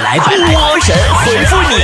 [0.00, 1.76] 来波神回复你。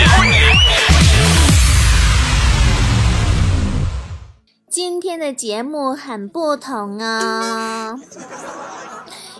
[4.71, 7.97] 今天的节目很不同啊，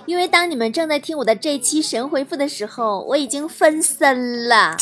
[0.07, 4.77] 因为当你们正在听我的这期神回复的时候，我已经分身了。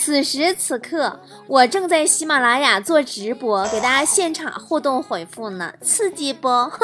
[0.00, 6.48] 此时此刻，我正在喜马拉雅做直播，给大家现场互动回复呢，刺激不？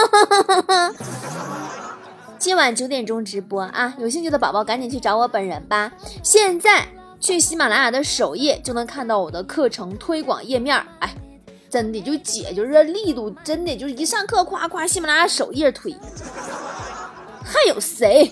[2.45, 3.95] 今晚九点钟直播啊！
[3.99, 5.91] 有兴趣的宝宝赶紧去找我本人吧。
[6.23, 6.87] 现在
[7.19, 10.77] 去喜马拉雅的首页就能看到我的课程推广页面。
[10.99, 11.15] 哎，
[11.71, 15.97] 真的就姐就是力度，真的就是一上课夸夸喜马拉雅首页推，
[17.43, 18.31] 还有谁？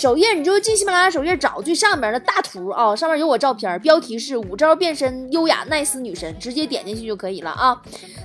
[0.00, 7.82] 首页，你就进喜马拉雅首页找最上面的大图啊，上面有我照片，标题是五招变身优雅奈斯女神，直接点进去就可以了啊。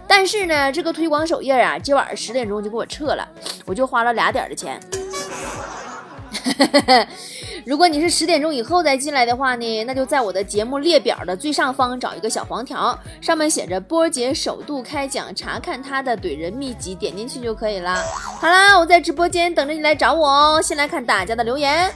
[0.07, 3.27] 但是呢，这个推广首页啊，今晚上十点钟就给我撤了，
[3.65, 4.79] 我就花了俩点的钱。
[7.65, 17.95] 如果你是十点钟以后再进来的话呢，那就在我的节目列表的最上方找一个小黄条，上面写着“波姐首度开讲，查看她的怼人秘籍”，点进去就可以了。
[18.39, 20.61] 好啦，我在直播间等着你来找我哦。
[20.61, 21.89] 先来看大家的留言。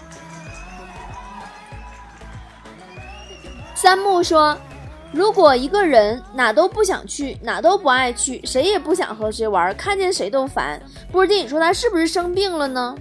[3.76, 4.58] 三木说
[5.12, 12.96] ：“如果一个人哪都不想去，哪都不爱去，谁也不想和谁玩，看见谁都烦，波姐，你说他是不是生病了呢？”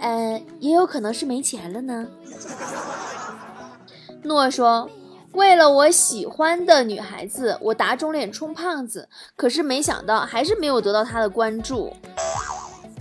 [0.00, 2.06] 呃，也有可能是没钱了呢。
[4.22, 4.88] 诺说
[5.32, 11.92] ：“为了我喜欢的女孩子，我打肿脸充胖子，可是没想到还是没有得到她的关注。”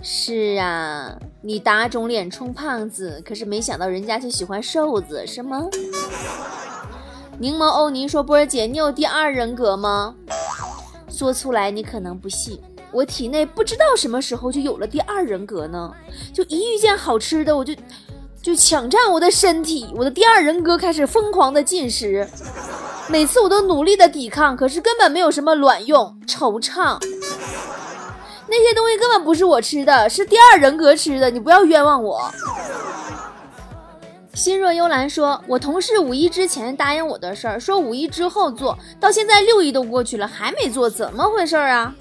[0.01, 5.67] 是啊，你打肿脸充胖子，可是没想到人家却喜欢瘦子，是吗？
[7.37, 10.15] 柠檬欧尼说：“波儿姐，你有第二人格吗？”
[11.11, 12.61] 说出来你可能不信。
[12.91, 15.91] 我体内不知道什么时候就有了第二人格呢，
[16.33, 17.73] 就一遇见好吃的我就
[18.41, 22.27] 就抢占我的身体，我的第二人格开始疯狂的进食，
[23.07, 26.97] 每次我都努力的抵抗，可是根本没有什么卵用，惆怅。
[28.47, 32.31] 那些东西根本不是我吃的，是第二人格吃的，你不要冤枉我。
[34.33, 41.93] 心若幽兰说：“我同事五一之前答应我的事儿，说五一之后做到，现在六一都过去了还没做，怎么回事儿啊？”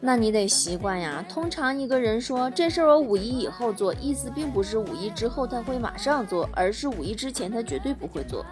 [0.00, 1.24] 那你得习惯呀。
[1.28, 8.44] 通常一个人说这事儿我五一以后做，意思并不是五一之后他会马上做，而是五一之前他绝对不会做。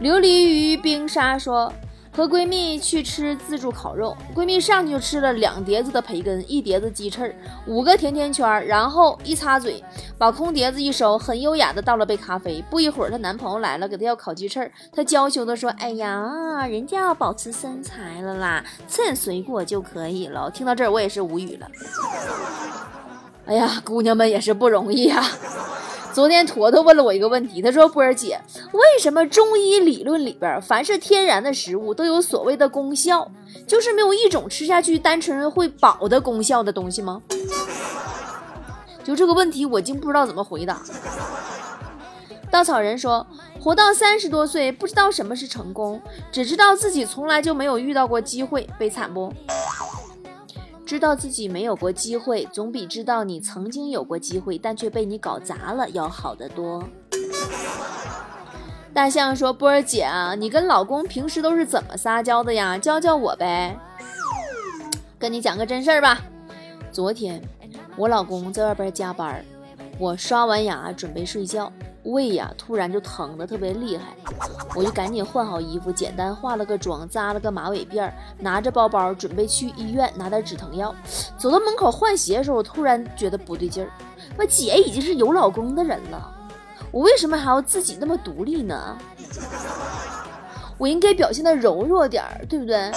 [0.00, 1.72] 琉璃鱼冰沙说。
[2.16, 9.84] 和闺蜜去吃自助烤肉，闺蜜上去就吃了两碟子的培根，一碟子鸡翅，五个甜甜圈，然后一擦嘴，
[10.16, 12.64] 把空碟子一收，很优雅的倒了杯咖啡。
[12.70, 21.68] 不一会儿，她男朋友来了，给她要烤鸡翅，她娇羞的说：“哎呀，人家要保持身材了啦，吃点水果就可以了。”听到这儿，我也是无语了。
[23.44, 25.22] 哎呀，姑娘们也是不容易呀。
[26.16, 28.40] 昨天坨坨问了我一个问题，他说：“波儿姐，
[28.72, 33.30] 为什么中医理论里边凡是天然的食物都有所谓的功效，
[33.66, 37.20] 就是没有一种吃下去单纯会饱的功效的东西吗？”
[39.04, 40.80] 就这个问题，我竟不知道怎么回答。
[42.50, 43.26] 稻草人说
[43.60, 46.00] ：“活到三十多岁，不知道什么是成功，
[46.32, 49.30] 只知道自己从来就没有遇到过机会，悲惨不？”
[50.86, 56.88] 知道自己没有过机会，总比知道你曾经有过机会，但却被你搞砸了要好得多。
[58.94, 62.78] 大象说：“波儿姐啊，你跟老公平时都是怎么撒娇的呀？
[62.78, 63.76] 教教我呗。
[65.18, 66.22] 跟你讲个真事儿吧。
[66.92, 67.42] 昨天
[67.96, 69.44] 我老公在外边加班，
[69.98, 71.70] 我刷完牙准备睡觉。”
[72.06, 74.04] 胃呀，突然就疼的特别厉害，
[74.74, 80.94] 我就赶紧换好衣服，简单化了个妆，扎了个马尾辫，拿着包包准备去医院拿点止疼药。
[81.36, 83.90] 走到门口换鞋的时候，我突然觉得不对劲儿。
[84.38, 86.32] 我姐已经是有老公的人了，
[86.90, 88.96] 我为什么还要自己那么独立呢？
[90.78, 92.92] 我应该表现的柔弱点儿，对不对？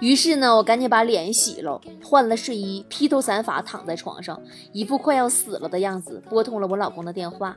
[0.00, 4.40] 于是呢，我赶紧把脸洗了，换了睡衣，披头散发躺在床上，
[4.72, 7.56] 一副快要死了的样子，拨通了我老公的电话。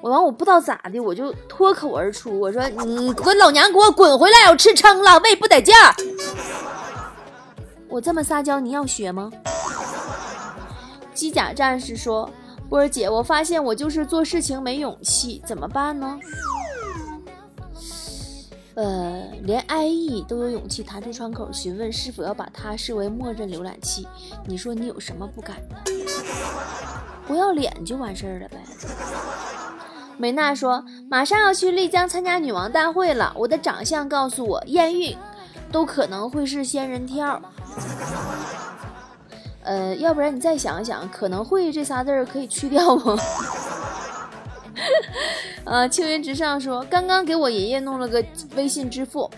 [0.00, 5.94] 我完，我不知道咋的，我就脱口而出，我说：“你我老娘给我滚回来，我吃撑了，胃不得劲儿。”
[7.90, 9.30] 我这么撒娇，你要学吗？
[11.12, 12.30] 机甲战士说
[12.70, 16.18] ：“波儿姐，我发现我就是做事情没勇气，怎么办呢？”
[18.78, 24.06] 呃，连 IE 都有勇气弹出窗口询问是否要把它视为默认浏览器，
[24.46, 25.74] 你说你有什么不敢的？
[27.26, 28.56] 不要脸就完事儿了呗。
[30.16, 35.16] 美娜说，马上要去丽江参加女王大会了，我的长相告诉我，艳遇
[35.72, 37.42] 都可能会是仙人跳。
[39.64, 43.18] 呃，要不然你再想想，可能会这仨字儿可以去掉吗？
[45.68, 48.24] 呃，青云直上说，刚刚给我爷爷弄了个
[48.56, 49.30] 微信支付，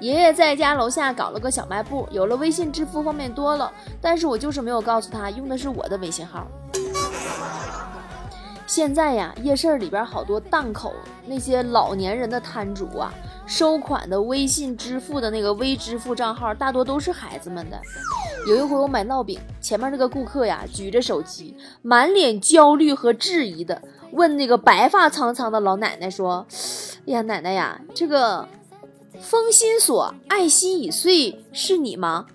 [0.00, 6.46] 爷爷在家楼下搞了个小卖部，有了微信支付方便多了，但是我就是没有告诉他用的是我的微信号。
[8.66, 10.92] 现在呀，夜市里边好多档口，
[11.26, 13.10] 那些老年人的摊主啊，
[13.46, 17.80] 收款的微信支付的那个微支付账号，大多都是孩子们的。
[18.46, 23.80] 有一回我买烙饼，前面那个顾客呀，举着手机，满脸焦虑和质疑的
[24.12, 26.46] 问那个白发苍苍的老奶奶说
[27.06, 28.46] ：“哎呀，奶奶呀，这个
[29.20, 32.26] 封心锁爱心已碎是你吗？”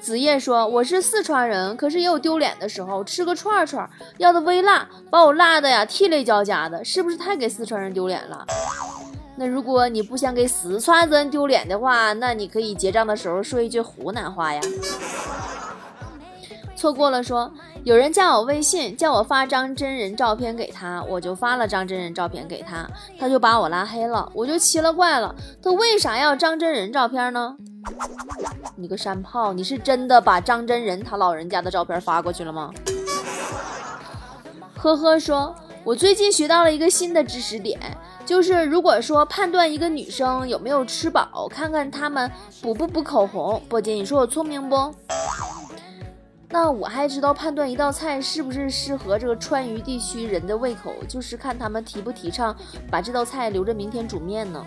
[0.00, 3.02] 子夜说：“我是四川人，可是也有丢脸的时候。
[3.02, 3.88] 吃个串串
[4.18, 8.46] 要的微辣，把我辣的呀涕泪交加的，是不是太给四川人丢脸了？
[9.36, 14.60] 那如果你不想给四川人丢脸的话，那你可以结账的时候说一句湖南话呀。”
[16.84, 17.50] 错过了说，
[17.84, 22.86] 有人加我微信，叫我发张真人照片给他，我就发了张真人照片给他，
[23.18, 27.56] 他就把我拉黑了，我就奇了怪了，他为啥要张真人照片呢？
[28.76, 32.70] 你个山炮，你是真的把张真人他老人家的照片发过去了吗？
[34.76, 35.54] 呵呵，说
[35.84, 37.80] 我最近学到了一个新的知识点，
[38.26, 42.30] 就是如果说判断一个女生有没有吃饱，看看她们
[42.60, 43.62] 补不补口红。
[43.70, 44.94] 波姐，你说我聪明不？
[46.54, 52.56] 那我还知道判断一道菜是不是适合这个川渝地区人的胃口，就是看他们提不提倡
[52.88, 54.64] 把这道菜留着明天煮面呢。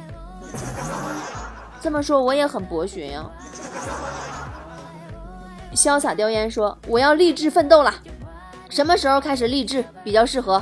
[1.79, 3.25] 这么说我也很博学呀。
[5.73, 7.93] 潇洒叼烟说：“我要励志奋斗了，
[8.67, 10.61] 什么时候开始励志比较适合？”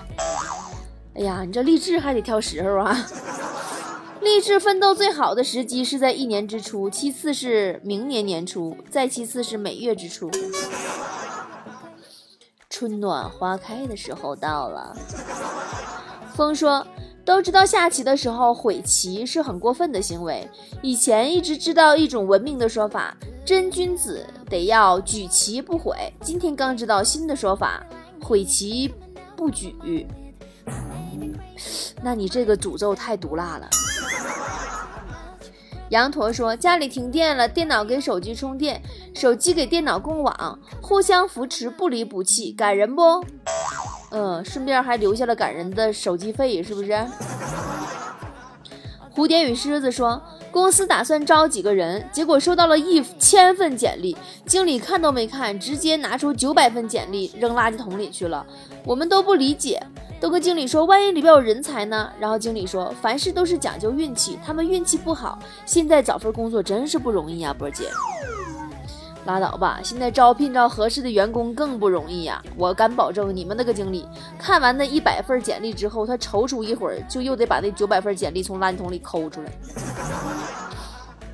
[1.17, 2.95] 哎呀，你这励志还得挑时候啊！
[4.25, 10.31] 励志奋斗最好的时机是在一年之初，其次是明年年初，再其次是每月之初。
[12.67, 14.97] 春暖花开的时候到了。
[16.35, 16.85] 风说。
[17.23, 20.47] 都知道下棋的时候毁棋是很过分的行为。
[20.83, 25.97] 以前一直知道一种文明的说法，真君子得要举棋不悔。
[26.21, 27.83] 今天刚知道新的说法，
[28.21, 28.93] 毁棋
[29.35, 29.75] 不举。
[32.03, 33.67] 那你这个诅咒太毒辣了。
[35.95, 38.81] 羊驼说家里停电了，电脑给手机充电，
[39.13, 43.23] 手机给电脑供网，互相扶持，不离不弃，感人不？
[44.11, 46.91] 嗯，顺便还留下了感人的手机费，是不是？
[49.15, 50.21] 蝴蝶与狮子说，
[50.51, 54.15] 公司打算招几个人，结果收到了一千份简历，
[54.45, 58.45] 经理看都没看，直接拿出九百份简历扔垃圾桶里去了。
[58.83, 59.81] 我们都不理解，
[60.19, 62.11] 都跟经理说，万一里边有人才呢？
[62.19, 67.85] 然后经理说，凡事都是讲究运气，他们运气不好，现在找份工作真是不容易啊，波姐。
[69.25, 72.41] 拉倒吧，现在招聘到合适的员工更不容易呀！
[72.55, 74.07] 我敢保证，你们那个经理
[74.37, 79.51] 看完那一百份简历之后，他踌躇一会儿，就又得把那九百份简历从垃圾桶里抠出来。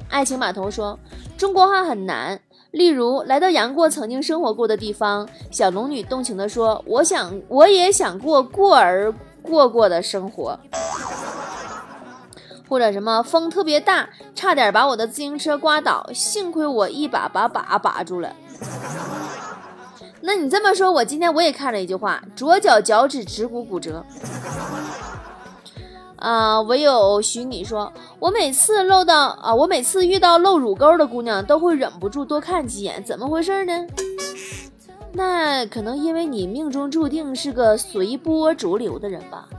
[0.09, 0.97] 爱情码头说，
[1.37, 2.39] 中国话很难，
[2.71, 10.57] 例如来到杨过曾经生活过的地方，小龙女动情地说：“我想，我也想过过儿过过的生活。”
[12.71, 18.33] 或者什么风特别大，差点把我的自行车刮倒，幸亏我一把把把把住了。
[20.21, 24.05] 那你这么说，我今天我也看了一句话：左脚脚趾指骨骨折。
[26.15, 33.85] 啊，唯有许你说，我每次漏到啊，我每次遇到露乳沟的姑娘，都会忍不住多看几眼，怎么回事呢？
[35.11, 39.49] 那可能因为你命中注定是个随波逐流的人吧。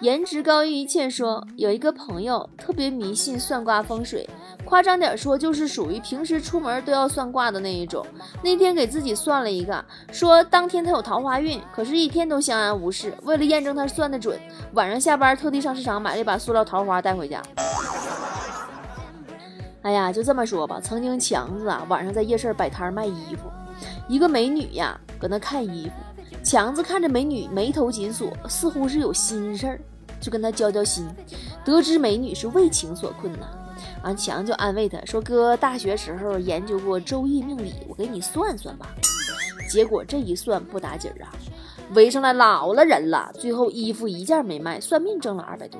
[0.00, 1.08] 颜值高于一切。
[1.08, 4.28] 说有一个朋友特别迷信算卦风水，
[4.64, 8.04] 夸张点说就是属于平时出门都要算卦的那一种。
[8.42, 13.14] 那天给自己算了一个，说当天他有桃花运，可是一天都相安无事。
[13.22, 14.38] 为了验证他算的准，
[14.72, 17.42] 晚上下班特地上市场买了一把塑料桃花带回家。
[19.82, 23.50] 哎呀，就这么说吧，曾经强子啊晚上在夜市摆摊卖衣服，
[24.08, 29.80] 一个美女呀搁那看衣服，强子看着美女眉头紧锁，似乎是有心事儿。
[30.20, 31.06] 就跟他交交心，
[31.66, 33.46] 得知美女是为情所困呐，
[34.02, 38.86] 完强就安慰他说：“哥，大学时候研究过周易命理，我给你算算吧。”
[39.68, 41.28] 结果这一算不打紧儿啊，
[41.94, 45.78] 围上来老了人了，最后衣服一件没卖，算命挣了二百多。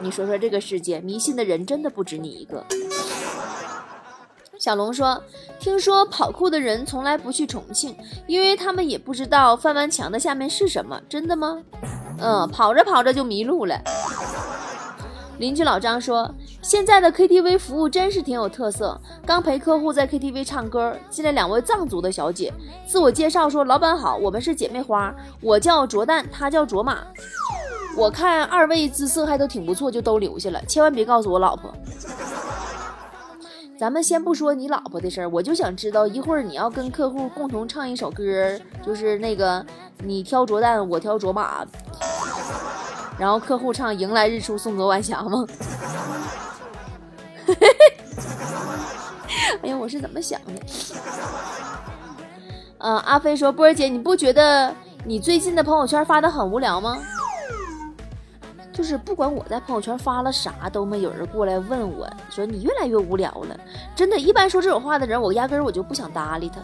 [0.00, 2.64] 你说说这个世界迷信的人真的不止你一个。
[4.58, 5.22] 小龙说
[5.64, 11.58] ：“听说跑酷的人从来不去重庆，因为他们也不知道翻完墙的下面是什么，真的吗？”
[12.20, 13.80] 嗯，跑着跑着就迷路了。
[15.38, 16.30] 邻居老张说
[16.60, 19.00] ：“现在的 KTV 服务真是挺有特色。
[19.24, 22.52] 刚陪客户在 KTV 唱歌，进来两位藏族的小姐，
[22.86, 26.98] 自我介绍说：‘老板好，我们是姐妹花，我叫卓蛋，她叫卓玛。’
[27.96, 30.62] 我看二位姿色还都挺不错，就都留下了。
[30.66, 31.72] 千万别告诉我老婆。
[33.76, 39.64] 咱们先不说你老婆的事儿，我就想知道一会儿你要跟客户共同唱一首歌，就是那个
[39.98, 41.66] 你挑卓蛋，我挑卓玛。”
[43.18, 45.46] 然后客户唱“迎来日出送走晚霞”吗？
[49.62, 50.52] 哎呀，我是怎么想的？
[52.78, 54.72] 嗯，阿飞说：“波儿姐，你不觉得
[55.04, 56.96] 你最近的朋友圈发的很无聊吗？”
[58.74, 63.56] 就是不管我在朋友圈发了啥，都没有人过来问我说你越来越无聊了。
[63.94, 66.60] 真的，一般说这种话的人，我压根儿我就不想搭理他，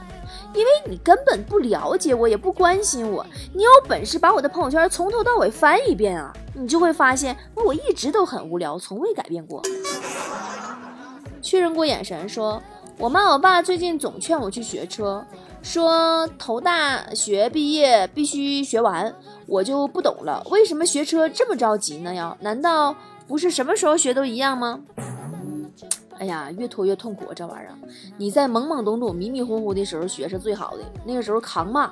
[0.52, 3.25] 因为你根本不了解我，也不关心我。
[3.55, 9.62] 你有本事把我的朋友圈从头到尾翻一遍啊，你就会发现我一直都很无聊，从未改变过。
[11.40, 12.61] 确认过眼神，说
[12.99, 15.25] 我妈我爸最近总劝我去学车，
[15.62, 19.14] 说头大学毕业必须学完。
[19.47, 22.14] 我就不懂了，为什么学车这么着急呢？
[22.14, 22.95] 要难道
[23.26, 24.81] 不是什么时候学都一样吗？
[26.19, 27.75] 哎呀，越拖越痛苦，这玩意儿。
[28.17, 31.90] 你在懵懵懂懂、迷迷糊糊的时候学是最好的，那个时候扛骂，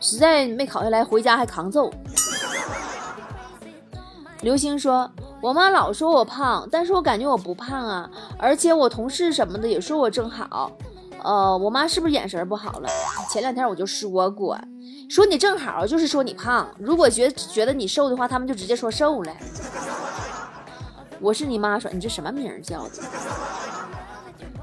[0.00, 1.90] 实在没考下来，回家还扛揍。
[4.40, 5.10] 刘星说
[5.42, 10.72] ：“我妈老说我胖，但是我感觉我不胖啊，而且我同事什么的也说我正好。
[11.24, 12.88] 呃，我妈是不是眼神不好了？
[13.30, 14.58] 前两天我就说过。”
[15.08, 19.32] 说你正好就是说你胖，如果觉觉得你瘦的话，他们就直接说瘦了。
[21.20, 23.02] 我是你妈说你这什么名叫的？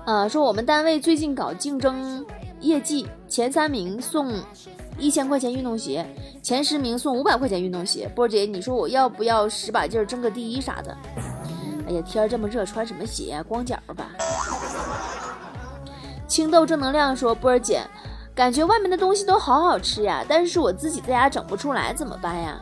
[0.06, 2.26] 啊，说我们单位最近搞竞争
[2.62, 4.34] 业绩，前三名送
[4.98, 6.08] 一千块钱运动鞋，
[6.42, 8.10] 前十名送五百块钱运动鞋。
[8.16, 10.98] 波姐，你说我要不要使把劲争个第一啥的？
[11.88, 13.44] 哎呀，天这么热，穿什么鞋？
[13.50, 14.12] 光脚吧。
[16.28, 17.82] 青豆正能量说波儿姐。
[18.36, 22.62] 感觉外面的东西都好好吃呀，但是我自己在家整不出来，怎么办呀？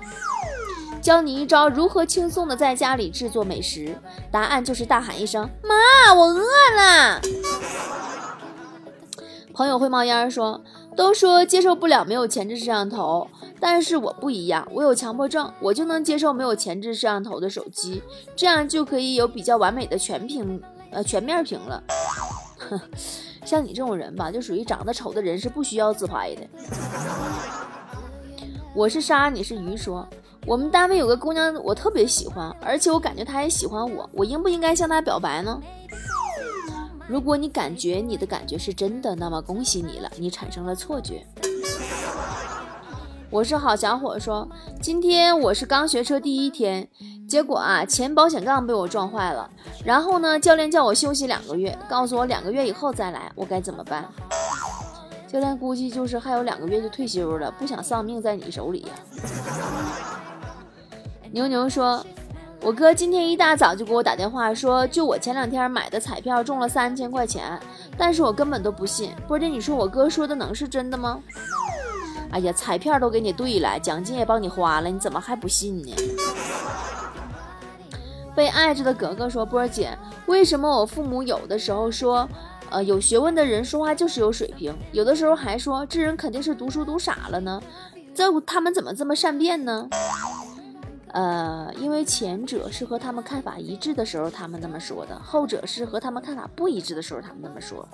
[1.02, 3.94] 教你一招如何轻松的在家里制作美食，
[4.32, 6.42] 答案就是大喊一声“妈，我饿
[6.78, 7.20] 了”。
[9.54, 10.62] 朋友会冒烟说
[10.96, 13.28] ：“都说接受不了没有前置摄像头，
[13.60, 18.02] 但是我不一样，我有强迫症，我就能接受没有前置摄像头的手机，
[18.34, 21.84] 这样就可以有比较完美的全屏，呃，全面屏了。”
[23.46, 26.42] 像你这种人吧，就属于长得丑的人是不需要自拍的。
[28.74, 29.78] 我是沙，你是鱼。
[29.78, 30.08] 说
[30.46, 35.62] 我们单位有个姑娘，我特别喜欢，而且我感觉她也喜欢我，我应不应该向她表白呢？
[37.08, 41.24] 如果你感觉你的感觉是真的，那么恭喜你了，你产生了错觉。
[43.36, 44.48] 我是好小伙，说
[44.80, 46.88] 今天我是刚学车第一天。
[47.28, 49.50] 结果啊，前保险杠被我撞坏了。
[49.84, 54.06] 然后呢，教练叫我休息两个月，告诉我两个月以后再来，我该怎么办？
[55.28, 58.94] 教练估计就是还有两个月就退休了，不想丧命在你手里呀。
[61.30, 62.02] 牛牛说，
[62.62, 67.60] 我哥今天一大早就给我打电话说，就我前两天买的彩票中了三千块钱，
[67.98, 69.12] 但是我根本都不信。
[69.28, 71.22] 波姐，你说我哥说的能是真的吗？
[72.36, 75.96] 哎呀，彩票都给你兑了，奖金也帮你花了，你怎么还不信呢？
[78.36, 82.28] 被爱着的格格说：“波儿姐，为什么我父母有的时候说，
[82.70, 87.64] 呃，有学问的人说话就是有水平，有的时候还说这人肯定是读书读傻了呢？
[88.14, 89.88] 这他们怎么这么善变呢？
[91.14, 97.88] 呃，因为前者是和他们看法一致的时候他们那么说的，后者是和他们看法不一致的时候他们那么说。”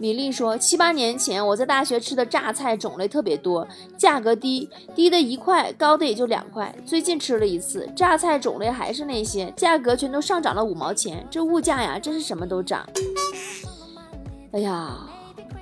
[0.00, 6.74] 米粒说：“七八年前，我在大学吃的榨菜种类特别多，价格低，低的一块，高的也就两块。
[6.86, 11.26] 最近吃了一次，榨菜种类还是那些，价格全都上涨了五毛钱。
[11.30, 12.82] 这物价呀，真是什么都涨。
[14.52, 14.96] 哎呀，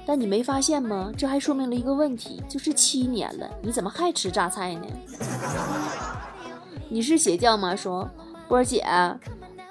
[0.07, 1.11] 但你没发现吗？
[1.19, 4.87] 这还说明了一个问题，就是七年了，你怎么还吃榨菜呢？
[6.89, 7.75] 你是邪教吗？
[7.75, 8.09] 说，
[8.47, 8.87] 波儿姐。”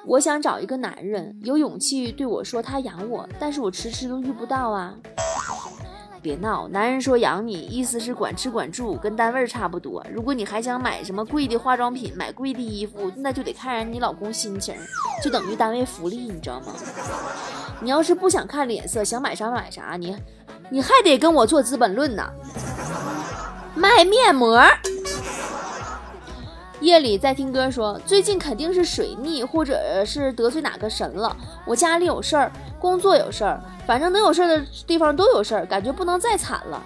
[0.07, 4.95] 我想找一个男人，有勇气对我说他养我，但是我迟迟都遇不到啊！
[6.21, 10.01] 别闹，男人说养你，意思是管吃管住，跟单位差不多。
[10.09, 14.73] 如果你还想买什么贵的化妆品，买贵的衣服，那就得看人你老公心情，
[15.21, 16.67] 就等于单位福利，你知道吗？
[17.81, 20.15] 你要是不想看脸色，想买啥买啥，你
[20.69, 22.23] 你还得跟我做《资本论》呢，
[23.75, 24.57] 卖面膜。
[26.79, 31.35] 夜里在听歌，说最近肯定是水逆，或者是得罪哪个神了。
[31.65, 36.83] 我家里有事儿，工作有事儿，反正能有事儿的地方都有事儿，感觉不能再惨了。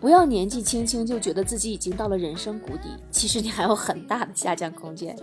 [0.00, 5.16] 不要年纪轻轻就觉得自己已经到了人生谷底，其实你还有很大的下降空间。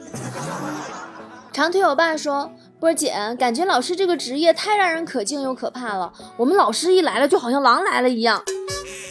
[1.52, 6.14] 长腿欧巴说：“波姐，感觉老师这个职业太让人可敬又可怕了。
[6.38, 8.42] 我们老师一来了，就好像狼来了一样。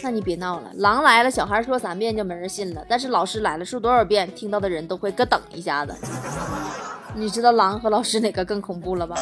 [0.03, 2.83] 那你别闹了，狼来了，小孩说三遍就没人信了。
[2.89, 5.95] 但是老师来了，说多少遍，听到的人都会咯噔一下子。
[7.15, 9.15] 你知道狼和老师哪个更恐怖了吧？”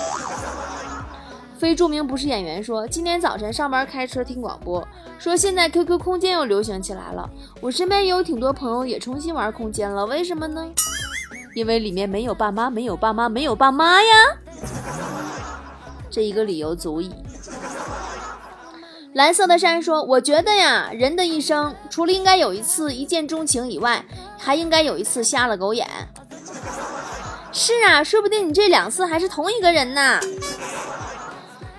[1.57, 7.29] 非著名不是演员说，今天早晨上班开车听广播，说现在 QQ 空间又流行起来了。
[7.59, 10.65] 我身边也有挺多朋友也重新玩空间了，为什么呢？
[11.53, 14.37] 因为里面没有爸妈，没有爸妈，没有爸妈呀。
[16.09, 17.11] 这一个理由足矣。
[19.13, 24.05] 蓝色的山说，我觉得呀，人的一生除了应该有一次一见钟情以外，
[24.37, 25.87] 还应该有一次瞎了狗眼。
[27.51, 30.19] 是啊，说不定你这两次还是同一个人呢。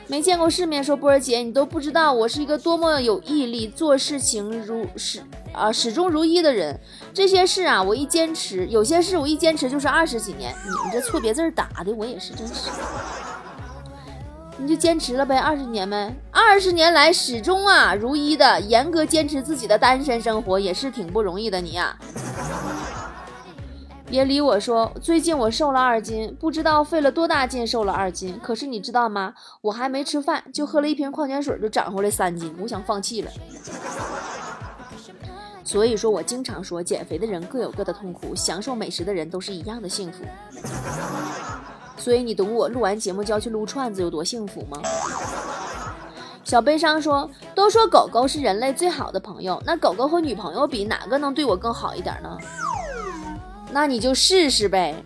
[0.08, 5.22] 没见过世面，说波儿姐，你都不知道我是一个多么有毅力、做事情如始
[5.52, 6.80] 啊始终如一的人。
[7.14, 10.52] 这些事啊，我一坚持，有些事我一坚持就是二十几年。
[10.64, 12.70] 你们这错别字打的，我也是真是。
[14.60, 21.96] 你就坚持了呗，二十年呗，二十年来始终啊如一的严格坚持自己的单身生活，也是挺不容易的，你呀。
[24.04, 28.38] 别理我说，最近我瘦了二斤，不知道费了多大劲瘦了二斤。
[28.42, 29.32] 可是你知道吗？
[29.62, 33.30] 我还没吃饭，就喝了一瓶矿泉水，就长回来三斤，我想放弃了。
[35.64, 40.22] 所以说我经常说，减肥的人各有各的痛苦，享受美食的人都是一样的幸福。
[42.00, 44.80] 所以你懂我录完节目就要去撸串子有多幸福吗？
[46.42, 52.38] 小悲伤说，都说狗狗是人类最好的朋友，那狗狗和女朋友比，哪个能对我更好一点呢？
[53.70, 54.96] 那你就试试呗，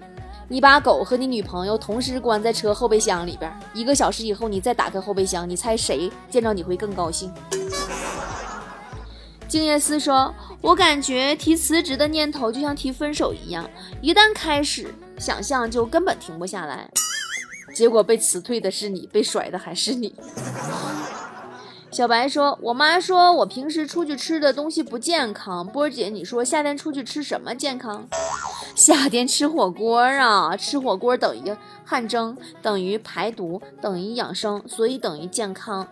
[0.48, 7.30] 你把狗和你女朋友同时关在车后备箱里边，一个小时以后你再打开后备箱，你猜谁见着你会更高兴？
[9.48, 13.68] 静夜思说：“我感觉提辞职的念头就像提分手一样，
[14.00, 16.90] 一旦开始想象就根本停不下来，
[17.74, 20.14] 结果被辞退的是你，被甩的还是你。”
[21.90, 25.64] 小白说：“我妈说我平时出去吃的东西不健康。
[25.64, 28.08] 波姐，你说夏天出去吃什么健康？
[28.74, 35.86] 夏天吃火锅啊，吃火锅等于汗蒸，等于排毒，等于养生，所以等于健康。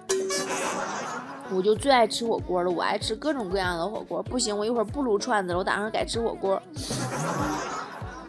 [1.52, 4.20] 我就最爱吃火锅了，我爱吃各种各样的火锅。
[4.24, 6.60] 不行，我一会儿不撸串子了，我打算改吃火锅。”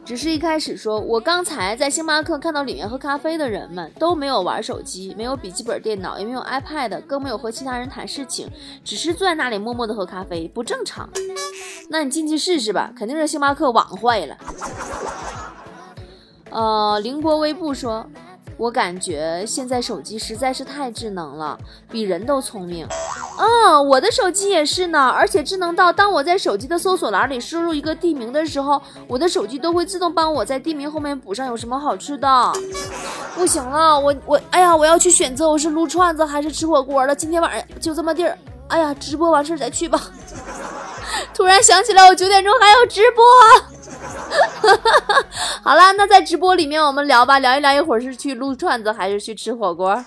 [0.05, 8.49] 只是一开始说，我刚才在星巴克看到里面喝咖啡的人们都没有玩手机，没有笔记本电脑，也没有 iPad，更没有和其他人谈事情，
[8.83, 11.09] 只是坐在那里默默的喝咖啡，不正常。
[11.89, 14.37] 那你进去试试吧，肯定是星巴克网坏了。
[16.49, 18.05] 呃，凌波微步说。
[18.55, 21.57] 我感觉现在手机实在是太智能了，
[21.89, 22.87] 比人都聪明。
[23.35, 32.53] 嗯，我的手机也是呢，而且智能到当我在手机的搜索栏里输入一个地名的时候，我的手机都会自动帮我在地名后面补上有什么好吃的。
[33.35, 37.15] 不行了，我我哎呀，我要去选择我是撸串子还是吃火锅了。
[37.15, 39.99] 今天晚上就这么地儿，哎呀，直播完事儿再去吧。
[41.33, 43.23] 突然想起来，我九点钟还要直播。
[45.63, 50.03] 好啦，那在直播里面我们聊吧，聊一聊一会儿是去撸串子还是去吃火锅。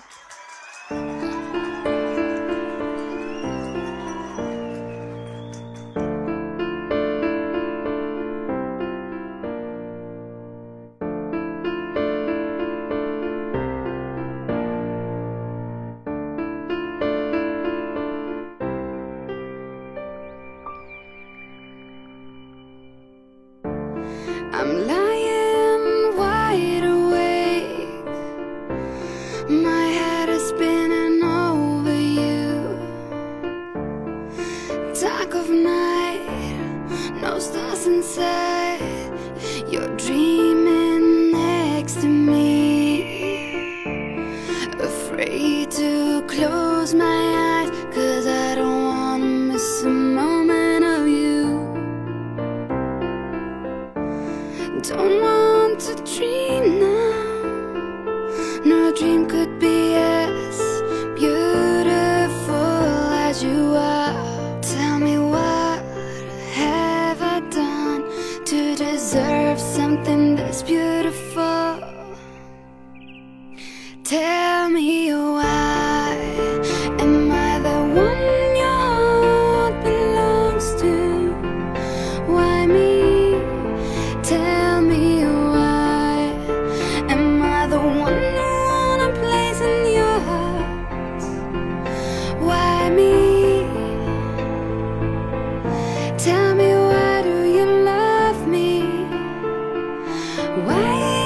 [100.57, 101.16] Why?